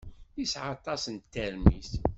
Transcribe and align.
Yesɛa 0.39 0.67
aṭas 0.75 1.03
n 1.09 1.15
tarmit. 1.31 1.91